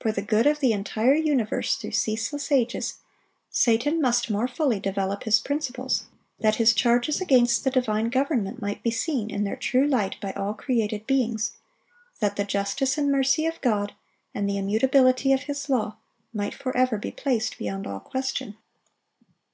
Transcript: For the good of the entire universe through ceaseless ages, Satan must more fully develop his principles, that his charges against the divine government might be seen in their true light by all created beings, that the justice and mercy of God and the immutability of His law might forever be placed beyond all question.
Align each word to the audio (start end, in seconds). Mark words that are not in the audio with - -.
For 0.00 0.10
the 0.10 0.22
good 0.22 0.46
of 0.46 0.60
the 0.60 0.72
entire 0.72 1.12
universe 1.12 1.76
through 1.76 1.90
ceaseless 1.90 2.50
ages, 2.50 2.94
Satan 3.50 4.00
must 4.00 4.30
more 4.30 4.48
fully 4.48 4.80
develop 4.80 5.24
his 5.24 5.38
principles, 5.38 6.04
that 6.38 6.54
his 6.54 6.72
charges 6.72 7.20
against 7.20 7.62
the 7.62 7.70
divine 7.70 8.08
government 8.08 8.62
might 8.62 8.82
be 8.82 8.90
seen 8.90 9.28
in 9.30 9.44
their 9.44 9.56
true 9.56 9.86
light 9.86 10.18
by 10.18 10.32
all 10.32 10.54
created 10.54 11.06
beings, 11.06 11.58
that 12.20 12.36
the 12.36 12.44
justice 12.44 12.96
and 12.96 13.12
mercy 13.12 13.44
of 13.44 13.60
God 13.60 13.92
and 14.34 14.48
the 14.48 14.56
immutability 14.56 15.30
of 15.30 15.42
His 15.42 15.68
law 15.68 15.98
might 16.32 16.54
forever 16.54 16.96
be 16.96 17.12
placed 17.12 17.58
beyond 17.58 17.86
all 17.86 18.00
question. 18.00 18.56